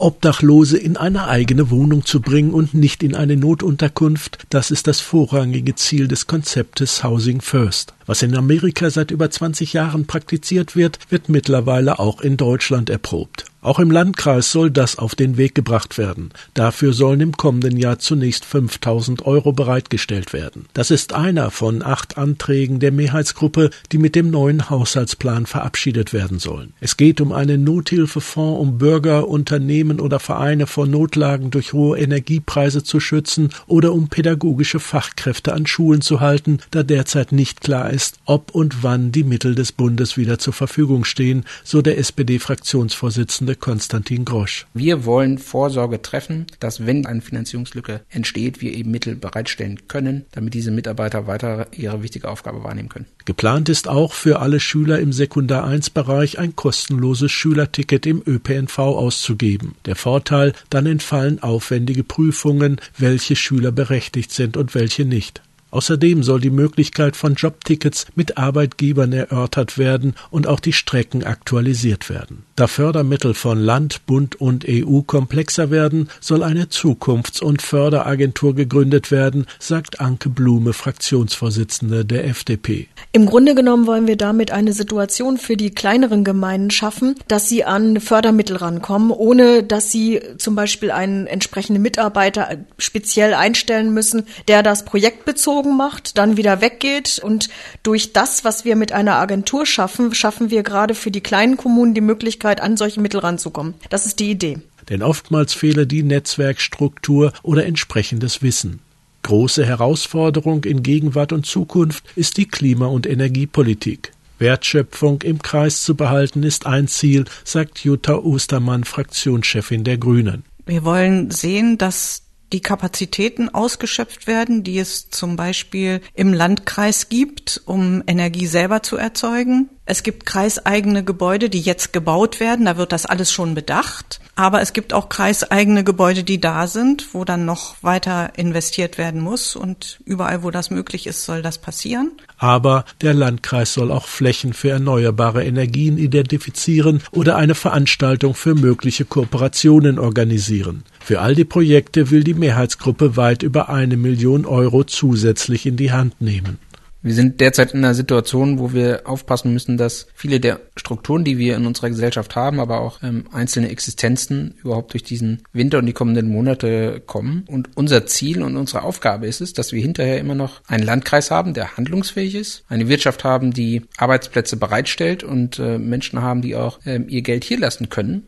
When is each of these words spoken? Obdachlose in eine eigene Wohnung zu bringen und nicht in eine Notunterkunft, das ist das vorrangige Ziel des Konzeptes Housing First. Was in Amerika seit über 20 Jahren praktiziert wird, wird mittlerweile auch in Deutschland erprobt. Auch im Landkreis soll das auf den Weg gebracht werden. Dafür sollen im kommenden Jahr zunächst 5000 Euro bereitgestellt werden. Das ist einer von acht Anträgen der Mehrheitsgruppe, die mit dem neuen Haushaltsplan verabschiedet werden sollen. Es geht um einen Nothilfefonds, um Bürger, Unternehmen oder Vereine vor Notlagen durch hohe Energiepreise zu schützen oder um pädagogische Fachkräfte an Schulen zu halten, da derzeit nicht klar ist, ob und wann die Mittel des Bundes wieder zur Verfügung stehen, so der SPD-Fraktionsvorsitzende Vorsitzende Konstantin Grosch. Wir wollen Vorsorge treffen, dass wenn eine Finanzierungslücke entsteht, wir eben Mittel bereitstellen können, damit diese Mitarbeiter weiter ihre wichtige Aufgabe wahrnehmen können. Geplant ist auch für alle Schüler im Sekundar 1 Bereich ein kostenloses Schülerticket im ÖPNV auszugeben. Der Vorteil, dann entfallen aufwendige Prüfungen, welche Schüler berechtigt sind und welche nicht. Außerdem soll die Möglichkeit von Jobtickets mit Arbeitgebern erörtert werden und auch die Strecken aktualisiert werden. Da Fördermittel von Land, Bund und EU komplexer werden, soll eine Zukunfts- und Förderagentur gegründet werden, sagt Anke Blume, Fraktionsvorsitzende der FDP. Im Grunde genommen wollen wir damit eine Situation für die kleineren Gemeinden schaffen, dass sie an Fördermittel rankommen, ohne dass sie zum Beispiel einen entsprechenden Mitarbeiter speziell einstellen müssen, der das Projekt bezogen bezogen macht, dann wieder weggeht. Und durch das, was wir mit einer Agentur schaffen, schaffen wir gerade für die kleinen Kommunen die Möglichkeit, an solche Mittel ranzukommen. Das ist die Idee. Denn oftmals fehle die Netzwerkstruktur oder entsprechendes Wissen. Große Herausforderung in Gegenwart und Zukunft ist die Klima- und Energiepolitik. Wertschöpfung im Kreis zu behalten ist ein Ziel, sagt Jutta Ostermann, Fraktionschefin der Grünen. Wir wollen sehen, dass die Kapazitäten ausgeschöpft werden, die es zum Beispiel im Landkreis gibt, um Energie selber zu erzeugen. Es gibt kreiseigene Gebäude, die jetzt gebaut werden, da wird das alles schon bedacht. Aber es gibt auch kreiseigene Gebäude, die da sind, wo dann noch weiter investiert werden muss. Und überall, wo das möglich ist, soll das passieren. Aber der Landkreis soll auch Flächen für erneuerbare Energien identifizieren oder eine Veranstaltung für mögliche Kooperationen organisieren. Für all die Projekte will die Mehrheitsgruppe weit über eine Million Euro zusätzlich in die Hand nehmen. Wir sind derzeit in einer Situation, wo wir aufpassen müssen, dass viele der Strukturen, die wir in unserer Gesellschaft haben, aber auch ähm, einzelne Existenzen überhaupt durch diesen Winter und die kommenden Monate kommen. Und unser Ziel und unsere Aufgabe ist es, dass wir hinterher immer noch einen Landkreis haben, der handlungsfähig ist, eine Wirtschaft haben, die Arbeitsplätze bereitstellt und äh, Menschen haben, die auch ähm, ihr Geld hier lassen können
Obdachlose 0.00 0.78
in 0.78 0.96
eine 0.96 1.28
eigene 1.28 1.70
Wohnung 1.70 2.04
zu 2.04 2.20
bringen 2.20 2.52
und 2.52 2.74
nicht 2.74 3.02
in 3.02 3.14
eine 3.14 3.36
Notunterkunft, 3.36 4.46
das 4.48 4.70
ist 4.70 4.86
das 4.86 5.00
vorrangige 5.00 5.74
Ziel 5.74 6.08
des 6.08 6.26
Konzeptes 6.26 7.04
Housing 7.04 7.40
First. 7.40 7.94
Was 8.06 8.22
in 8.22 8.34
Amerika 8.34 8.90
seit 8.90 9.10
über 9.10 9.30
20 9.30 9.72
Jahren 9.72 10.06
praktiziert 10.06 10.74
wird, 10.76 10.98
wird 11.10 11.28
mittlerweile 11.28 11.98
auch 11.98 12.20
in 12.20 12.36
Deutschland 12.36 12.90
erprobt. 12.90 13.49
Auch 13.62 13.78
im 13.78 13.90
Landkreis 13.90 14.52
soll 14.52 14.70
das 14.70 14.96
auf 14.96 15.14
den 15.14 15.36
Weg 15.36 15.54
gebracht 15.54 15.98
werden. 15.98 16.30
Dafür 16.54 16.94
sollen 16.94 17.20
im 17.20 17.36
kommenden 17.36 17.76
Jahr 17.76 17.98
zunächst 17.98 18.46
5000 18.46 19.26
Euro 19.26 19.52
bereitgestellt 19.52 20.32
werden. 20.32 20.64
Das 20.72 20.90
ist 20.90 21.12
einer 21.12 21.50
von 21.50 21.82
acht 21.82 22.16
Anträgen 22.16 22.80
der 22.80 22.90
Mehrheitsgruppe, 22.90 23.68
die 23.92 23.98
mit 23.98 24.14
dem 24.14 24.30
neuen 24.30 24.70
Haushaltsplan 24.70 25.44
verabschiedet 25.44 26.14
werden 26.14 26.38
sollen. 26.38 26.72
Es 26.80 26.96
geht 26.96 27.20
um 27.20 27.32
einen 27.32 27.62
Nothilfefonds, 27.62 28.60
um 28.60 28.78
Bürger, 28.78 29.28
Unternehmen 29.28 30.00
oder 30.00 30.20
Vereine 30.20 30.66
vor 30.66 30.86
Notlagen 30.86 31.50
durch 31.50 31.74
hohe 31.74 31.98
Energiepreise 31.98 32.82
zu 32.82 32.98
schützen 32.98 33.50
oder 33.66 33.92
um 33.92 34.08
pädagogische 34.08 34.80
Fachkräfte 34.80 35.52
an 35.52 35.66
Schulen 35.66 36.00
zu 36.00 36.20
halten, 36.20 36.60
da 36.70 36.82
derzeit 36.82 37.32
nicht 37.32 37.60
klar 37.60 37.90
ist, 37.90 38.20
ob 38.24 38.54
und 38.54 38.82
wann 38.82 39.12
die 39.12 39.24
Mittel 39.24 39.54
des 39.54 39.72
Bundes 39.72 40.16
wieder 40.16 40.38
zur 40.38 40.54
Verfügung 40.54 41.04
stehen, 41.04 41.44
so 41.62 41.82
der 41.82 41.98
SPD-Fraktionsvorsitzende 41.98 43.49
Vorsitzende 43.50 43.56
Konstantin 43.56 44.24
Grosch. 44.24 44.66
Wir 44.74 45.04
wollen 45.04 45.38
Vorsorge 45.38 46.02
treffen, 46.02 46.46
dass 46.60 46.86
wenn 46.86 47.06
eine 47.06 47.20
Finanzierungslücke 47.20 48.02
entsteht, 48.10 48.60
wir 48.60 48.72
eben 48.72 48.90
Mittel 48.90 49.16
bereitstellen 49.16 49.88
können, 49.88 50.24
damit 50.32 50.54
diese 50.54 50.70
Mitarbeiter 50.70 51.26
weiter 51.26 51.66
ihre 51.72 52.02
wichtige 52.02 52.28
Aufgabe 52.28 52.62
wahrnehmen 52.62 52.88
können. 52.88 53.06
Geplant 53.24 53.68
ist 53.68 53.88
auch 53.88 54.12
für 54.12 54.40
alle 54.40 54.60
Schüler 54.60 54.98
im 54.98 55.12
Sekundar 55.12 55.64
1 55.64 55.90
Bereich 55.90 56.38
ein 56.38 56.56
kostenloses 56.56 57.30
Schülerticket 57.30 58.06
im 58.06 58.22
ÖPNV 58.26 58.78
auszugeben. 58.78 59.74
Der 59.86 59.96
Vorteil, 59.96 60.52
dann 60.68 60.86
entfallen 60.86 61.42
aufwendige 61.42 62.04
Prüfungen, 62.04 62.80
welche 62.98 63.36
Schüler 63.36 63.72
berechtigt 63.72 64.32
sind 64.32 64.56
und 64.56 64.74
welche 64.74 65.04
nicht. 65.04 65.42
Außerdem 65.70 66.22
soll 66.22 66.40
die 66.40 66.50
Möglichkeit 66.50 67.16
von 67.16 67.34
Jobtickets 67.34 68.06
mit 68.14 68.38
Arbeitgebern 68.38 69.12
erörtert 69.12 69.78
werden 69.78 70.14
und 70.30 70.46
auch 70.46 70.60
die 70.60 70.72
Strecken 70.72 71.24
aktualisiert 71.24 72.10
werden. 72.10 72.44
Da 72.56 72.66
Fördermittel 72.66 73.34
von 73.34 73.58
Land, 73.58 74.06
Bund 74.06 74.40
und 74.40 74.66
EU 74.68 75.02
komplexer 75.02 75.70
werden, 75.70 76.08
soll 76.20 76.42
eine 76.42 76.68
Zukunfts- 76.68 77.40
und 77.40 77.62
Förderagentur 77.62 78.54
gegründet 78.54 79.10
werden, 79.10 79.46
sagt 79.58 80.00
Anke 80.00 80.28
Blume, 80.28 80.72
Fraktionsvorsitzende 80.72 82.04
der 82.04 82.26
FDP. 82.26 82.88
Im 83.12 83.26
Grunde 83.26 83.54
genommen 83.54 83.86
wollen 83.86 84.06
wir 84.06 84.16
damit 84.16 84.50
eine 84.50 84.72
Situation 84.72 85.38
für 85.38 85.56
die 85.56 85.70
kleineren 85.70 86.24
Gemeinden 86.24 86.70
schaffen, 86.70 87.14
dass 87.28 87.48
sie 87.48 87.64
an 87.64 88.00
Fördermittel 88.00 88.56
rankommen, 88.56 89.10
ohne 89.10 89.62
dass 89.62 89.90
sie 89.90 90.20
zum 90.38 90.54
Beispiel 90.54 90.90
einen 90.90 91.26
entsprechenden 91.26 91.82
Mitarbeiter 91.82 92.58
speziell 92.78 93.34
einstellen 93.34 93.94
müssen, 93.94 94.24
der 94.48 94.62
das 94.62 94.84
Projekt 94.84 95.24
bezogen 95.24 95.59
bezogen 95.60 95.76
macht, 95.76 96.18
dann 96.18 96.36
wieder 96.36 96.60
weggeht. 96.60 97.20
Und 97.22 97.48
durch 97.82 98.12
das, 98.12 98.44
was 98.44 98.64
wir 98.64 98.76
mit 98.76 98.92
einer 98.92 99.16
Agentur 99.16 99.66
schaffen, 99.66 100.14
schaffen 100.14 100.50
wir 100.50 100.62
gerade 100.62 100.94
für 100.94 101.10
die 101.10 101.20
kleinen 101.20 101.56
Kommunen 101.56 101.94
die 101.94 102.00
Möglichkeit, 102.00 102.60
an 102.60 102.76
solche 102.76 103.00
Mittel 103.00 103.20
ranzukommen. 103.20 103.74
Das 103.90 104.06
ist 104.06 104.20
die 104.20 104.30
Idee. 104.30 104.58
Denn 104.88 105.02
oftmals 105.02 105.52
fehle 105.52 105.86
die 105.86 106.02
Netzwerkstruktur 106.02 107.32
oder 107.42 107.66
entsprechendes 107.66 108.42
Wissen. 108.42 108.80
Große 109.22 109.64
Herausforderung 109.66 110.64
in 110.64 110.82
Gegenwart 110.82 111.32
und 111.32 111.44
Zukunft 111.44 112.04
ist 112.16 112.38
die 112.38 112.46
Klima- 112.46 112.86
und 112.86 113.06
Energiepolitik. 113.06 114.12
Wertschöpfung 114.38 115.20
im 115.20 115.42
Kreis 115.42 115.82
zu 115.82 115.94
behalten 115.94 116.42
ist 116.42 116.64
ein 116.64 116.88
Ziel, 116.88 117.26
sagt 117.44 117.80
Jutta 117.80 118.14
Ostermann, 118.14 118.84
Fraktionschefin 118.84 119.84
der 119.84 119.98
Grünen. 119.98 120.44
Wir 120.64 120.84
wollen 120.84 121.30
sehen, 121.30 121.76
dass 121.76 122.22
die 122.52 122.60
Kapazitäten 122.60 123.48
ausgeschöpft 123.48 124.26
werden, 124.26 124.64
die 124.64 124.78
es 124.78 125.10
zum 125.10 125.36
Beispiel 125.36 126.00
im 126.14 126.32
Landkreis 126.32 127.08
gibt, 127.08 127.60
um 127.64 128.02
Energie 128.06 128.46
selber 128.46 128.82
zu 128.82 128.96
erzeugen. 128.96 129.68
Es 129.84 130.02
gibt 130.04 130.24
kreiseigene 130.24 131.02
Gebäude, 131.02 131.50
die 131.50 131.60
jetzt 131.60 131.92
gebaut 131.92 132.38
werden, 132.38 132.66
da 132.66 132.76
wird 132.76 132.92
das 132.92 133.06
alles 133.06 133.32
schon 133.32 133.54
bedacht. 133.54 134.20
Aber 134.36 134.60
es 134.60 134.72
gibt 134.72 134.92
auch 134.92 135.08
kreiseigene 135.08 135.82
Gebäude, 135.82 136.22
die 136.22 136.40
da 136.40 136.66
sind, 136.66 137.12
wo 137.12 137.24
dann 137.24 137.44
noch 137.44 137.74
weiter 137.82 138.32
investiert 138.36 138.98
werden 138.98 139.20
muss. 139.20 139.56
Und 139.56 140.00
überall, 140.04 140.44
wo 140.44 140.50
das 140.50 140.70
möglich 140.70 141.06
ist, 141.06 141.24
soll 141.24 141.42
das 141.42 141.58
passieren. 141.58 142.12
Aber 142.38 142.84
der 143.00 143.14
Landkreis 143.14 143.74
soll 143.74 143.90
auch 143.90 144.06
Flächen 144.06 144.52
für 144.52 144.70
erneuerbare 144.70 145.44
Energien 145.44 145.98
identifizieren 145.98 147.02
oder 147.10 147.36
eine 147.36 147.54
Veranstaltung 147.54 148.34
für 148.34 148.54
mögliche 148.54 149.04
Kooperationen 149.04 149.98
organisieren. 149.98 150.84
Für 151.00 151.20
all 151.20 151.34
die 151.34 151.44
Projekte 151.44 152.10
will 152.10 152.22
die 152.22 152.34
Mehrheitsgruppe 152.34 153.16
weit 153.16 153.42
über 153.42 153.68
eine 153.68 153.96
Million 153.96 154.46
Euro 154.46 154.84
zusätzlich 154.84 155.66
in 155.66 155.76
die 155.76 155.90
Hand 155.90 156.20
nehmen. 156.20 156.58
Wir 157.02 157.14
sind 157.14 157.40
derzeit 157.40 157.72
in 157.72 157.82
einer 157.82 157.94
Situation, 157.94 158.58
wo 158.58 158.74
wir 158.74 159.02
aufpassen 159.06 159.54
müssen, 159.54 159.78
dass 159.78 160.06
viele 160.14 160.38
der 160.38 160.60
Strukturen, 160.76 161.24
die 161.24 161.38
wir 161.38 161.56
in 161.56 161.64
unserer 161.64 161.88
Gesellschaft 161.88 162.36
haben, 162.36 162.60
aber 162.60 162.80
auch 162.80 163.02
ähm, 163.02 163.24
einzelne 163.32 163.70
Existenzen 163.70 164.54
überhaupt 164.62 164.92
durch 164.92 165.02
diesen 165.02 165.42
Winter 165.54 165.78
und 165.78 165.86
die 165.86 165.94
kommenden 165.94 166.30
Monate 166.30 167.00
kommen. 167.04 167.44
Und 167.48 167.70
unser 167.74 168.04
Ziel 168.04 168.42
und 168.42 168.58
unsere 168.58 168.82
Aufgabe 168.82 169.26
ist 169.26 169.40
es, 169.40 169.54
dass 169.54 169.72
wir 169.72 169.80
hinterher 169.80 170.18
immer 170.18 170.34
noch 170.34 170.60
einen 170.66 170.84
Landkreis 170.84 171.30
haben, 171.30 171.54
der 171.54 171.78
handlungsfähig 171.78 172.34
ist, 172.34 172.64
eine 172.68 172.88
Wirtschaft 172.90 173.24
haben, 173.24 173.54
die 173.54 173.82
Arbeitsplätze 173.96 174.58
bereitstellt 174.58 175.24
und 175.24 175.58
äh, 175.58 175.78
Menschen 175.78 176.20
haben, 176.20 176.42
die 176.42 176.54
auch 176.54 176.80
ähm, 176.84 177.06
ihr 177.08 177.22
Geld 177.22 177.44
hier 177.44 177.58
lassen 177.58 177.88
können 177.88 178.26